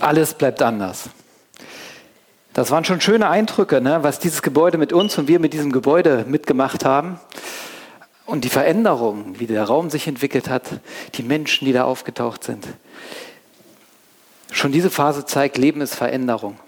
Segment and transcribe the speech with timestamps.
[0.00, 1.10] Alles bleibt anders.
[2.54, 5.72] Das waren schon schöne Eindrücke, ne, was dieses Gebäude mit uns und wir mit diesem
[5.72, 7.20] Gebäude mitgemacht haben.
[8.26, 10.64] Und die Veränderung, wie der Raum sich entwickelt hat,
[11.14, 12.66] die Menschen, die da aufgetaucht sind.
[14.50, 16.58] Schon diese Phase zeigt, Leben ist Veränderung.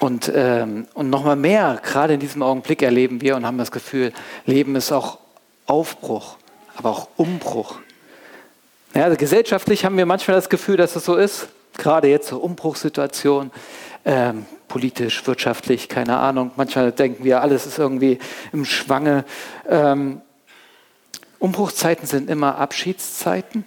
[0.00, 4.12] Und, ähm, und nochmal mehr, gerade in diesem Augenblick erleben wir und haben das Gefühl,
[4.44, 5.18] Leben ist auch
[5.66, 6.36] Aufbruch,
[6.76, 7.78] aber auch Umbruch.
[8.94, 12.38] Ja, also gesellschaftlich haben wir manchmal das Gefühl, dass es so ist, gerade jetzt so
[12.38, 13.50] Umbruchssituation,
[14.04, 16.52] ähm, politisch, wirtschaftlich, keine Ahnung.
[16.54, 18.20] Manchmal denken wir, alles ist irgendwie
[18.52, 19.24] im Schwange.
[19.68, 20.20] Ähm,
[21.40, 23.64] Umbruchszeiten sind immer Abschiedszeiten,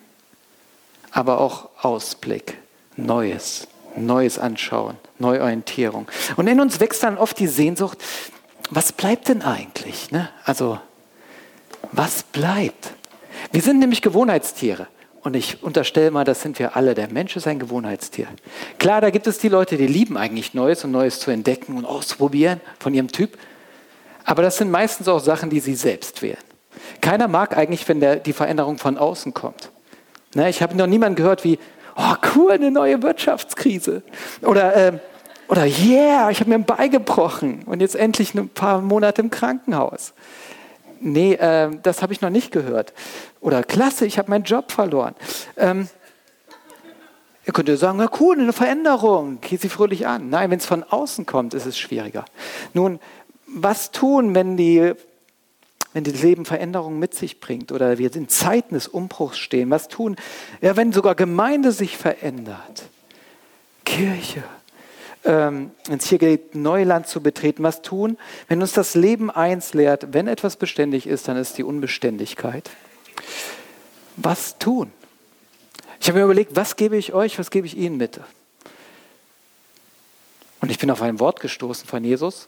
[1.11, 2.57] aber auch Ausblick,
[2.95, 6.07] Neues, Neues anschauen, Neuorientierung.
[6.37, 7.97] Und in uns wächst dann oft die Sehnsucht,
[8.69, 10.09] was bleibt denn eigentlich?
[10.09, 10.29] Ne?
[10.45, 10.79] Also,
[11.91, 12.93] was bleibt?
[13.51, 14.87] Wir sind nämlich Gewohnheitstiere.
[15.27, 16.93] Und ich unterstelle mal, das sind wir alle.
[16.93, 18.27] Der Mensch ist ein Gewohnheitstier.
[18.79, 21.83] Klar, da gibt es die Leute, die lieben eigentlich Neues und Neues zu entdecken und
[21.83, 23.37] auszuprobieren von ihrem Typ.
[24.23, 26.37] Aber das sind meistens auch Sachen, die sie selbst wählen.
[27.01, 29.69] Keiner mag eigentlich, wenn der, die Veränderung von außen kommt.
[30.33, 31.59] Ne, ich habe noch niemanden gehört wie,
[31.97, 34.03] oh cool, eine neue Wirtschaftskrise.
[34.43, 34.93] Oder, äh,
[35.49, 39.29] oder yeah, ich habe mir ein Bein gebrochen und jetzt endlich ein paar Monate im
[39.29, 40.13] Krankenhaus
[41.01, 42.93] nee, äh, das habe ich noch nicht gehört.
[43.41, 45.15] Oder klasse, ich habe meinen Job verloren.
[45.55, 45.87] Ähm,
[47.45, 50.29] ihr könnt ja sagen, na cool, eine Veränderung, geht sie fröhlich an.
[50.29, 52.25] Nein, wenn es von außen kommt, ist es schwieriger.
[52.73, 52.99] Nun,
[53.47, 54.93] was tun, wenn die
[55.93, 59.71] wenn das Leben Veränderungen mit sich bringt oder wir in Zeiten des Umbruchs stehen?
[59.71, 60.15] Was tun,
[60.61, 62.83] ja, wenn sogar Gemeinde sich verändert?
[63.83, 64.43] Kirche,
[65.27, 68.17] ähm, wenn es hier geht, Neuland zu betreten, was tun?
[68.47, 72.69] Wenn uns das Leben eins lehrt, wenn etwas beständig ist, dann ist die Unbeständigkeit.
[74.15, 74.91] Was tun?
[75.99, 78.21] Ich habe mir überlegt, was gebe ich euch, was gebe ich Ihnen mit?
[80.61, 82.47] Und ich bin auf ein Wort gestoßen von Jesus,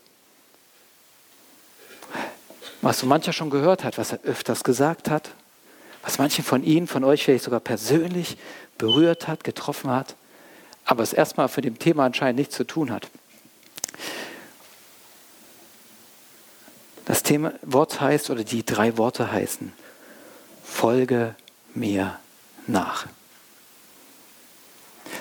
[2.81, 5.31] was so mancher schon gehört hat, was er öfters gesagt hat,
[6.01, 8.37] was manche von Ihnen, von euch vielleicht sogar persönlich
[8.77, 10.15] berührt hat, getroffen hat
[10.85, 13.09] aber es erstmal für dem Thema anscheinend nichts zu tun hat.
[17.05, 19.73] Das Thema, Wort heißt, oder die drei Worte heißen,
[20.63, 21.35] folge
[21.73, 22.19] mir
[22.67, 23.07] nach.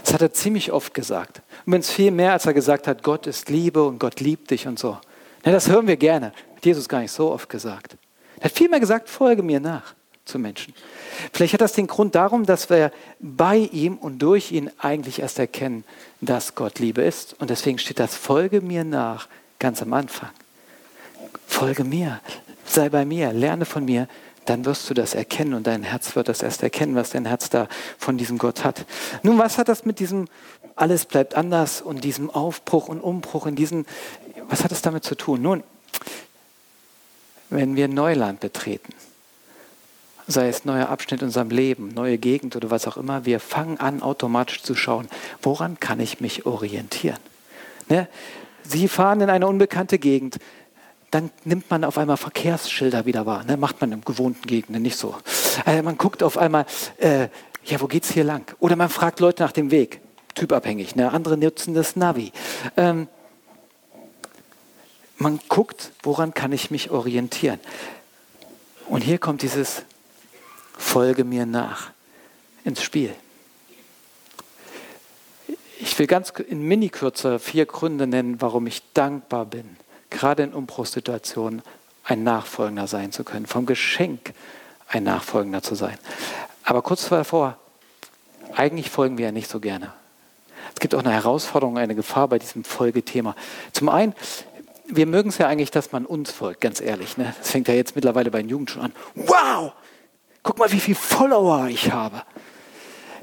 [0.05, 1.43] Das hat er ziemlich oft gesagt.
[1.67, 4.79] Übrigens viel mehr, als er gesagt hat, Gott ist Liebe und Gott liebt dich und
[4.79, 4.99] so.
[5.45, 6.33] Ja, das hören wir gerne.
[6.57, 7.97] Hat Jesus gar nicht so oft gesagt.
[8.39, 9.95] Er hat viel mehr gesagt, folge mir nach
[10.29, 10.75] zu Menschen.
[11.33, 15.39] Vielleicht hat das den Grund darum, dass wir bei ihm und durch ihn eigentlich erst
[15.39, 15.85] erkennen,
[16.21, 17.35] dass Gott Liebe ist.
[17.41, 19.29] Und deswegen steht das, folge mir nach,
[19.59, 20.31] ganz am Anfang.
[21.47, 22.21] Folge mir,
[22.65, 24.09] sei bei mir, lerne von mir,
[24.45, 27.51] dann wirst du das erkennen und dein Herz wird das erst erkennen, was dein Herz
[27.51, 27.69] da
[27.99, 28.87] von diesem Gott hat.
[29.23, 30.27] Nun, was hat das mit diesem
[30.79, 33.85] alles bleibt anders und diesem Aufbruch und Umbruch in diesen,
[34.49, 35.43] was hat es damit zu tun?
[35.43, 35.65] Nun,
[37.51, 38.95] wenn wir Neuland betreten,
[40.29, 43.81] sei es neuer Abschnitt in unserem Leben, neue Gegend oder was auch immer, wir fangen
[43.81, 45.09] an, automatisch zu schauen,
[45.43, 47.19] woran kann ich mich orientieren?
[47.89, 48.07] Ne?
[48.63, 50.39] Sie fahren in eine unbekannte Gegend,
[51.11, 53.43] dann nimmt man auf einmal Verkehrsschilder wieder wahr.
[53.45, 53.57] Ne?
[53.57, 55.17] Macht man in gewohnten Gegenden nicht so.
[55.65, 56.67] Also man guckt auf einmal,
[56.99, 57.29] äh,
[57.65, 58.55] ja, wo geht's hier lang?
[58.61, 60.03] Oder man fragt Leute nach dem Weg.
[60.35, 60.95] Typabhängig.
[60.97, 61.11] Ne?
[61.11, 62.33] Andere nutzen das Navi.
[62.77, 63.09] Ähm,
[65.17, 67.59] man guckt, woran kann ich mich orientieren?
[68.89, 69.83] Und hier kommt dieses
[70.79, 71.91] folge mir nach
[72.65, 73.15] ins Spiel.
[75.81, 79.77] Ich will ganz in Mini-Kürze vier Gründe nennen, warum ich dankbar bin,
[80.11, 81.63] gerade in Umbruchssituationen
[82.05, 84.33] ein Nachfolgender sein zu können, vom Geschenk
[84.89, 85.99] ein Nachfolgender zu sein.
[86.65, 87.59] Aber kurz davor,
[88.55, 89.93] eigentlich folgen wir ja nicht so gerne.
[90.75, 93.35] Es gibt auch eine Herausforderung, eine Gefahr bei diesem Folgethema.
[93.73, 94.15] Zum einen,
[94.87, 97.17] wir mögen es ja eigentlich, dass man uns folgt, ganz ehrlich.
[97.17, 97.35] Ne?
[97.39, 98.93] Das fängt ja jetzt mittlerweile bei den Jugend schon an.
[99.15, 99.73] Wow,
[100.49, 102.23] Guck mal, wie viele Follower ich habe.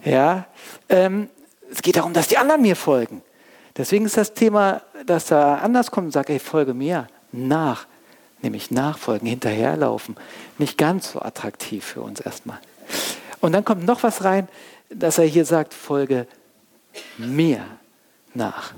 [0.04, 0.46] Ja,
[0.90, 1.28] ähm,
[1.72, 3.24] es geht darum, dass die anderen mir folgen.
[3.76, 7.88] Deswegen ist das Thema, dass da anders kommt und sagt, ey, folge mir nach,
[8.44, 10.16] nämlich nachfolgen, hinterherlaufen,
[10.60, 12.60] nicht ganz so attraktiv für uns erstmal.
[13.42, 14.48] Und dann kommt noch was rein,
[14.92, 16.28] dass er hier sagt, folge
[17.18, 17.66] mir
[18.36, 18.74] nach.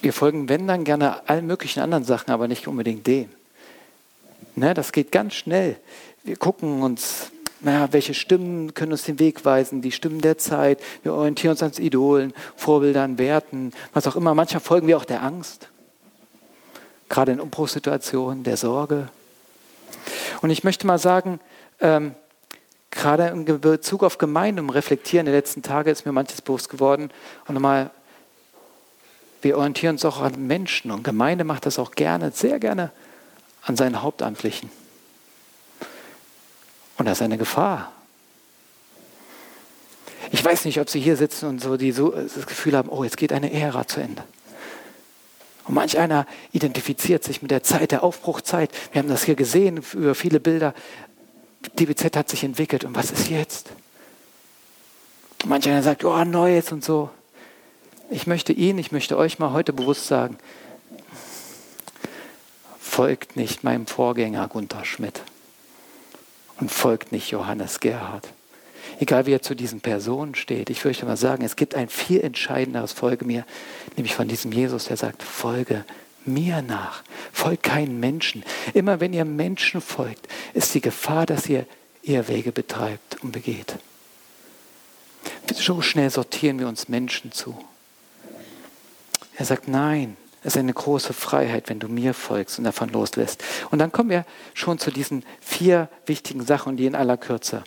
[0.00, 3.28] Wir folgen, wenn dann gerne allen möglichen anderen Sachen, aber nicht unbedingt dem.
[4.56, 5.76] Ne, das geht ganz schnell.
[6.22, 10.80] Wir gucken uns, naja, welche Stimmen können uns den Weg weisen, die Stimmen der Zeit.
[11.02, 14.34] Wir orientieren uns an Idolen, Vorbildern, Werten, was auch immer.
[14.34, 15.68] Manchmal folgen wir auch der Angst,
[17.08, 19.08] gerade in Umbruchssituationen, der Sorge.
[20.40, 21.40] Und ich möchte mal sagen,
[21.80, 22.14] ähm,
[22.92, 27.10] gerade in Bezug auf Gemeinde, um Reflektieren der letzten Tage ist mir manches bewusst geworden.
[27.48, 27.90] Und nochmal,
[29.42, 32.92] wir orientieren uns auch an Menschen und Gemeinde macht das auch gerne, sehr gerne
[33.64, 34.70] an seinen Hauptamtlichen.
[36.96, 37.92] Und das ist eine Gefahr.
[40.30, 43.04] Ich weiß nicht, ob Sie hier sitzen und so, die so das Gefühl haben, oh,
[43.04, 44.24] jetzt geht eine Ära zu Ende.
[45.66, 48.70] Und manch einer identifiziert sich mit der Zeit, der Aufbruchzeit.
[48.92, 50.74] Wir haben das hier gesehen über viele Bilder.
[51.78, 53.70] DBZ hat sich entwickelt und was ist jetzt?
[55.42, 57.10] Und manch einer sagt, oh, Neues und so.
[58.10, 60.36] Ich möchte Ihnen, ich möchte euch mal heute bewusst sagen,
[62.94, 65.22] folgt nicht meinem Vorgänger Gunther Schmidt
[66.60, 68.28] und folgt nicht Johannes Gerhard.
[69.00, 72.20] Egal wie er zu diesen Personen steht, ich möchte mal sagen, es gibt ein viel
[72.20, 73.44] entscheidenderes Folge mir,
[73.96, 75.84] nämlich von diesem Jesus, der sagt, folge
[76.24, 77.02] mir nach,
[77.32, 78.44] folgt keinen Menschen.
[78.74, 81.66] Immer wenn ihr Menschen folgt, ist die Gefahr, dass ihr
[82.04, 83.74] Irrwege betreibt und begeht.
[85.52, 87.58] So schnell sortieren wir uns Menschen zu.
[89.36, 93.42] Er sagt, nein, es ist eine große Freiheit, wenn du mir folgst und davon loslässt.
[93.70, 97.64] Und dann kommen wir schon zu diesen vier wichtigen Sachen, die in aller Kürze.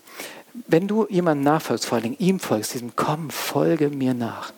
[0.68, 4.54] Wenn du jemandem nachfolgst, vor Dingen ihm folgst, diesem Komm, folge mir nach,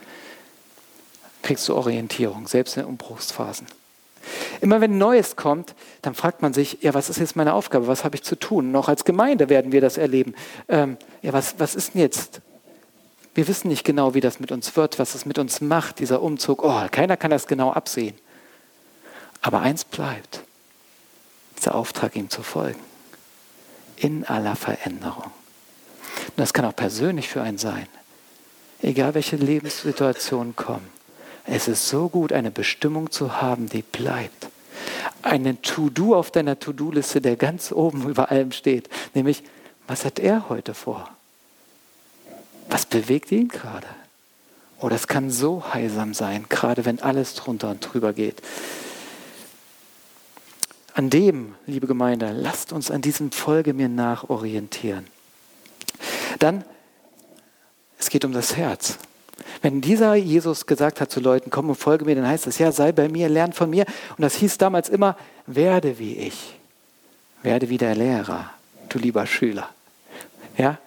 [1.43, 3.67] kriegst du Orientierung, selbst in Umbruchsphasen.
[4.59, 7.87] Immer wenn Neues kommt, dann fragt man sich, ja, was ist jetzt meine Aufgabe?
[7.87, 8.71] Was habe ich zu tun?
[8.71, 10.35] Noch als Gemeinde werden wir das erleben.
[10.67, 12.41] Ähm, ja, was, was ist denn jetzt
[13.35, 16.21] wir wissen nicht genau, wie das mit uns wird, was es mit uns macht, dieser
[16.21, 16.63] Umzug.
[16.63, 18.17] Oh, keiner kann das genau absehen.
[19.41, 20.41] Aber eins bleibt,
[21.57, 22.79] dieser Auftrag, ihm zu folgen.
[23.97, 25.31] In aller Veränderung.
[26.27, 27.87] Und das kann auch persönlich für einen sein.
[28.81, 30.87] Egal welche Lebenssituationen kommen.
[31.45, 34.49] Es ist so gut, eine Bestimmung zu haben, die bleibt.
[35.21, 38.89] Einen To-Do auf deiner To-Do-Liste, der ganz oben über allem steht.
[39.13, 39.43] Nämlich,
[39.87, 41.09] was hat er heute vor?
[42.69, 43.87] Was bewegt ihn gerade?
[44.79, 48.41] Oh, das kann so heilsam sein, gerade wenn alles drunter und drüber geht.
[50.93, 55.07] An dem, liebe Gemeinde, lasst uns an diesem Folge mir nach orientieren.
[56.39, 56.63] Dann,
[57.97, 58.97] es geht um das Herz.
[59.61, 62.71] Wenn dieser Jesus gesagt hat zu Leuten, komm und folge mir, dann heißt es, ja,
[62.71, 63.85] sei bei mir, lern von mir.
[64.17, 65.17] Und das hieß damals immer,
[65.47, 66.55] werde wie ich.
[67.43, 68.51] Werde wie der Lehrer,
[68.89, 69.69] du lieber Schüler.
[70.57, 70.77] Ja,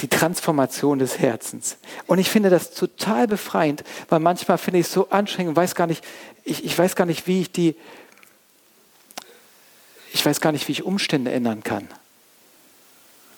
[0.00, 1.76] die Transformation des Herzens.
[2.06, 5.86] Und ich finde das total befreiend, weil manchmal finde ich es so anstrengend weiß gar
[5.86, 6.04] nicht,
[6.44, 7.74] ich, ich weiß gar nicht, wie ich die,
[10.12, 11.88] ich weiß gar nicht, wie ich Umstände ändern kann.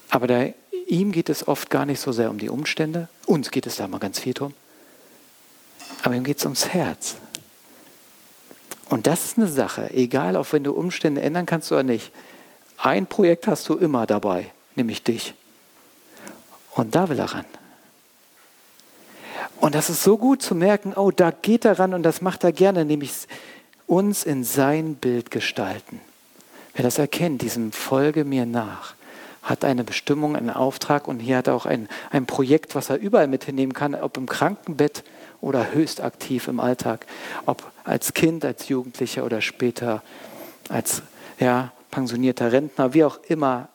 [0.08, 0.54] Aber der,
[0.86, 3.86] ihm geht es oft gar nicht so sehr um die Umstände, uns geht es da
[3.88, 4.54] mal ganz viel drum,
[6.02, 7.16] aber ihm geht es ums Herz.
[8.88, 12.10] Und das ist eine Sache, egal, auch wenn du Umstände ändern kannst oder nicht.
[12.76, 15.34] Ein Projekt hast du immer dabei, nämlich dich.
[16.80, 17.44] Und da will er ran.
[19.60, 22.42] Und das ist so gut zu merken, oh, da geht er ran und das macht
[22.42, 23.12] er gerne, nämlich
[23.86, 26.00] uns in sein Bild gestalten.
[26.72, 28.94] Wer das erkennt, diesem Folge mir nach,
[29.42, 32.96] hat eine Bestimmung, einen Auftrag und hier hat er auch ein, ein Projekt, was er
[32.96, 35.04] überall mit hinnehmen kann, ob im Krankenbett
[35.42, 37.04] oder höchst aktiv im Alltag,
[37.44, 40.02] ob als Kind, als Jugendlicher oder später
[40.70, 41.02] als
[41.38, 43.68] ja, pensionierter Rentner, wie auch immer.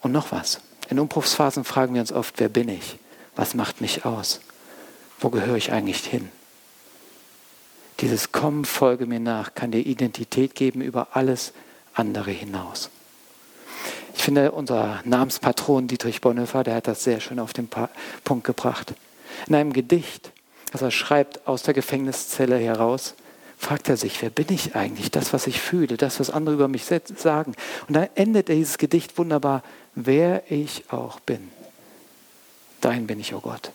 [0.00, 0.60] Und noch was.
[0.90, 2.98] In Umbruchsphasen fragen wir uns oft, wer bin ich?
[3.36, 4.40] Was macht mich aus?
[5.18, 6.28] Wo gehöre ich eigentlich hin?
[8.00, 11.52] Dieses Kommen, folge mir nach, kann dir Identität geben über alles
[11.94, 12.90] andere hinaus.
[14.16, 17.68] Ich finde, unser Namenspatron Dietrich Bonhoeffer, der hat das sehr schön auf den
[18.24, 18.94] Punkt gebracht.
[19.46, 20.32] In einem Gedicht,
[20.72, 23.14] das er schreibt aus der Gefängniszelle heraus,
[23.64, 25.10] fragt er sich, wer bin ich eigentlich?
[25.10, 27.54] Das, was ich fühle, das, was andere über mich sagen.
[27.88, 29.62] Und dann endet er dieses Gedicht wunderbar,
[29.94, 31.50] wer ich auch bin.
[32.82, 33.72] Dein bin ich, oh Gott.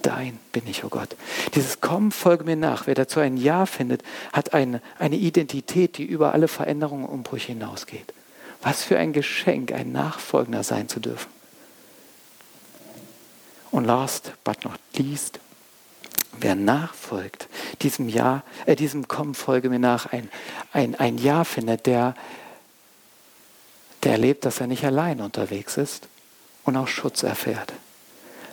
[0.00, 1.14] Dein bin ich, oh Gott.
[1.54, 2.86] Dieses Kommen, folge mir nach.
[2.86, 7.52] Wer dazu ein Ja findet, hat eine, eine Identität, die über alle Veränderungen und Umbrüche
[7.52, 8.14] hinausgeht.
[8.62, 11.30] Was für ein Geschenk, ein Nachfolgender sein zu dürfen.
[13.70, 15.38] Und last but not least,
[16.38, 17.48] wer nachfolgt,
[17.82, 20.30] diesem Ja, äh, diesem Kommen folge mir nach, ein,
[20.72, 22.14] ein, ein Ja findet, der,
[24.02, 26.08] der erlebt, dass er nicht allein unterwegs ist
[26.64, 27.72] und auch Schutz erfährt.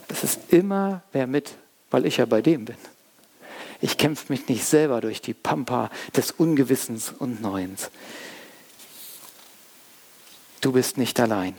[0.07, 1.55] Es ist immer wer mit,
[1.91, 2.77] weil ich ja bei dem bin.
[3.79, 7.91] Ich kämpfe mich nicht selber durch die Pampa des Ungewissens und Neuens.
[10.61, 11.55] Du bist nicht allein.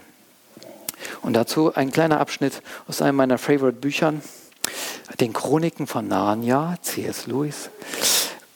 [1.23, 4.21] Und dazu ein kleiner Abschnitt aus einem meiner Favorite Büchern
[5.21, 7.27] den Chroniken von Narnia, C.S.
[7.27, 7.71] Lewis.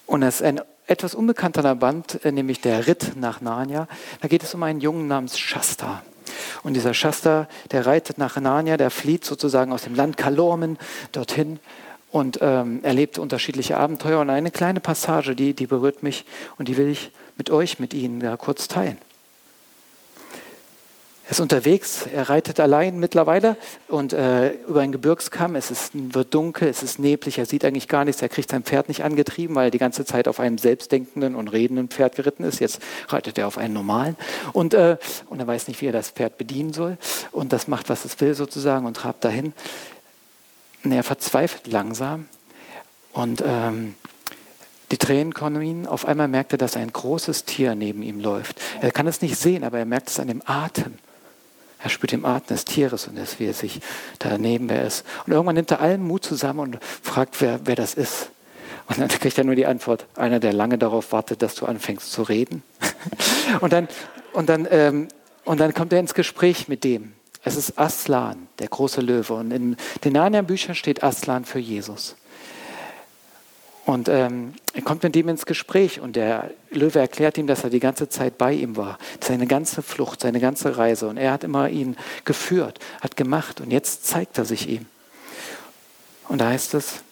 [0.06, 3.88] Und es ist ein etwas unbekannter Band, äh, nämlich der Ritt nach Narnia.
[4.20, 6.02] Da geht es um einen Jungen namens Shasta.
[6.62, 10.78] Und dieser Shasta, der reitet nach Narnia, der flieht sozusagen aus dem Land Kalormen
[11.12, 11.58] dorthin
[12.10, 14.20] und ähm, erlebt unterschiedliche Abenteuer.
[14.20, 16.24] Und eine kleine Passage, die, die berührt mich
[16.58, 18.98] und die will ich mit euch, mit Ihnen da kurz teilen.
[21.24, 25.54] Er ist unterwegs, er reitet allein mittlerweile und äh, über einen Gebirgskamm.
[25.54, 28.20] Es ist, wird dunkel, es ist neblig, er sieht eigentlich gar nichts.
[28.22, 31.48] Er kriegt sein Pferd nicht angetrieben, weil er die ganze Zeit auf einem selbstdenkenden und
[31.48, 32.58] redenden Pferd geritten ist.
[32.58, 34.16] Jetzt reitet er auf einen normalen
[34.52, 34.96] und, äh,
[35.28, 36.98] und er weiß nicht, wie er das Pferd bedienen soll.
[37.30, 39.52] Und das macht, was es will sozusagen und trabt dahin.
[40.82, 42.26] Und er verzweifelt langsam
[43.12, 43.94] und ähm,
[44.90, 45.86] die Tränen kommen ihm.
[45.86, 48.60] Auf einmal merkt er, dass ein großes Tier neben ihm läuft.
[48.80, 50.98] Er kann es nicht sehen, aber er merkt es an dem Atem.
[51.82, 53.80] Er spürt den Atem des Tieres und es, wie er sich
[54.18, 55.04] daneben wer ist.
[55.26, 58.30] Und irgendwann nimmt er allen Mut zusammen und fragt, wer, wer das ist.
[58.88, 62.12] Und dann kriegt er nur die Antwort, einer, der lange darauf wartet, dass du anfängst
[62.12, 62.62] zu reden.
[63.60, 63.88] und, dann,
[64.32, 65.08] und, dann, ähm,
[65.44, 67.12] und dann kommt er ins Gespräch mit dem.
[67.44, 69.34] Es ist Aslan, der große Löwe.
[69.34, 72.16] Und in den Narnia-Büchern steht Aslan für Jesus.
[73.84, 77.70] Und ähm, er kommt mit ihm ins Gespräch und der Löwe erklärt ihm, dass er
[77.70, 78.98] die ganze Zeit bei ihm war.
[79.20, 81.08] Seine ganze Flucht, seine ganze Reise.
[81.08, 84.86] Und er hat immer ihn geführt, hat gemacht und jetzt zeigt er sich ihm.
[86.28, 87.02] Und da heißt es,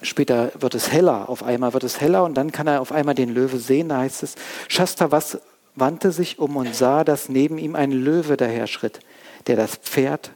[0.00, 3.14] später wird es heller, auf einmal wird es heller und dann kann er auf einmal
[3.14, 3.90] den Löwe sehen.
[3.90, 4.36] Da heißt es,
[4.68, 5.38] Shasta was,
[5.74, 9.00] wandte sich um und sah, dass neben ihm ein Löwe daherschritt,
[9.46, 10.30] der das Pferd,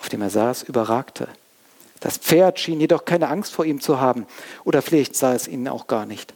[0.00, 1.28] auf dem er saß, überragte.
[2.02, 4.26] Das Pferd schien jedoch keine Angst vor ihm zu haben,
[4.64, 6.34] oder vielleicht sah es ihn auch gar nicht.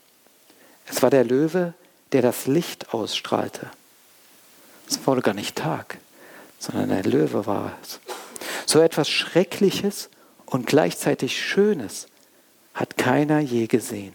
[0.86, 1.74] Es war der Löwe,
[2.12, 3.68] der das Licht ausstrahlte.
[4.88, 5.98] Es wurde gar nicht Tag,
[6.60, 7.98] sondern der Löwe war es.
[8.64, 10.08] So etwas Schreckliches
[10.44, 12.06] und gleichzeitig Schönes
[12.72, 14.14] hat keiner je gesehen.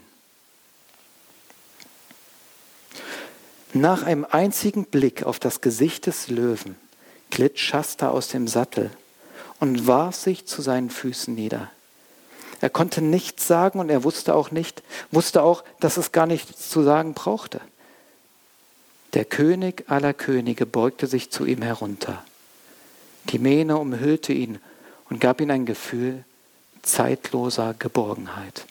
[3.74, 6.77] Nach einem einzigen Blick auf das Gesicht des Löwen
[7.29, 8.89] glitt Shasta aus dem Sattel
[9.62, 11.70] und warf sich zu seinen Füßen nieder.
[12.60, 16.70] Er konnte nichts sagen und er wusste auch nicht, wusste auch, dass es gar nichts
[16.70, 17.62] zu sagen brauchte.
[19.13, 22.24] Der König aller Könige beugte sich zu ihm herunter.
[23.30, 24.60] Die Mähne umhüllte ihn
[25.10, 26.24] und gab ihm ein Gefühl
[26.82, 28.65] zeitloser Geborgenheit.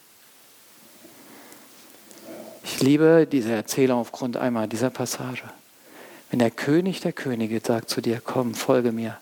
[2.65, 5.45] Ich liebe diese Erzählung aufgrund einmal dieser Passage.
[6.31, 9.19] Wenn der König der Könige sagt zu dir, komm, folge mir,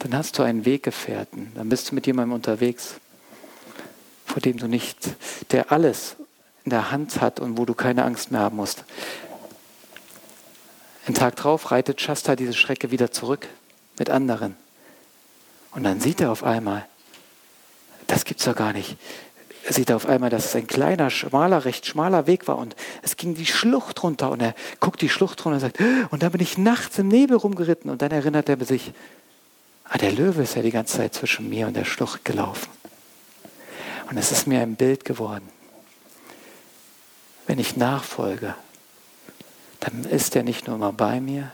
[0.00, 2.94] dann hast du einen Weggefährten, dann bist du mit jemandem unterwegs,
[4.26, 4.96] vor dem du nicht,
[5.52, 6.16] der alles
[6.64, 8.84] in der Hand hat und wo du keine Angst mehr haben musst.
[11.06, 13.46] Einen Tag drauf reitet Shasta diese Schrecke wieder zurück
[13.98, 14.56] mit anderen.
[15.72, 16.86] Und dann sieht er auf einmal,
[18.06, 18.96] das gibt's doch gar nicht.
[19.64, 23.16] Er sieht auf einmal, dass es ein kleiner, schmaler, recht schmaler Weg war und es
[23.16, 25.78] ging die Schlucht runter und er guckt die Schlucht runter und sagt,
[26.10, 28.92] und dann bin ich nachts im Nebel rumgeritten und dann erinnert er sich,
[29.92, 32.70] Ah, der Löwe ist ja die ganze Zeit zwischen mir und der Schlucht gelaufen.
[34.08, 35.48] Und es ist mir ein Bild geworden.
[37.48, 38.54] Wenn ich nachfolge,
[39.80, 41.50] dann ist er nicht nur immer bei mir,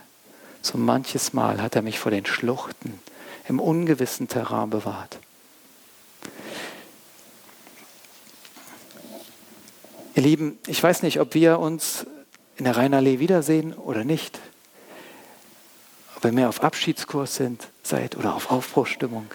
[0.60, 3.00] so manches Mal hat er mich vor den Schluchten
[3.48, 5.18] im ungewissen Terrain bewahrt.
[10.14, 12.04] Ihr Lieben, ich weiß nicht, ob wir uns
[12.56, 14.38] in der Rheinallee wiedersehen oder nicht
[16.26, 19.26] ihr mehr auf Abschiedskurs sind, seid oder auf Aufbruchstimmung.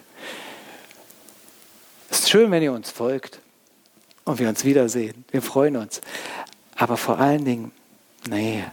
[2.10, 3.40] Es ist schön, wenn ihr uns folgt
[4.26, 5.26] und wir uns wiedersehen.
[5.32, 6.02] Wir freuen uns.
[6.76, 7.72] Aber vor allen Dingen,
[8.28, 8.64] nee,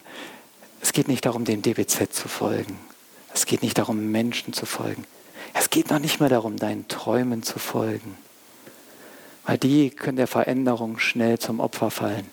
[0.80, 2.78] es geht nicht darum, dem DBZ zu folgen.
[3.34, 5.04] Es geht nicht darum, Menschen zu folgen.
[5.54, 8.16] Es geht noch nicht mehr darum, deinen Träumen zu folgen.
[9.44, 12.26] Weil die können der Veränderung schnell zum Opfer fallen.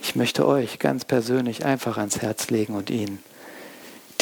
[0.00, 3.22] Ich möchte euch ganz persönlich einfach ans Herz legen und Ihnen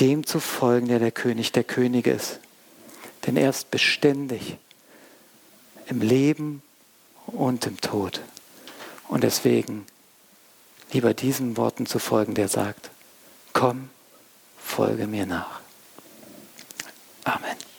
[0.03, 2.41] dem zu folgen, der der König der Könige ist.
[3.25, 4.59] Denn er ist beständig
[5.87, 6.61] im Leben
[7.27, 8.21] und im Tod.
[9.07, 9.87] Und deswegen
[10.91, 12.91] lieber diesen Worten zu folgen, der sagt,
[13.53, 13.91] komm,
[14.59, 15.61] folge mir nach.
[17.23, 17.72] Amen.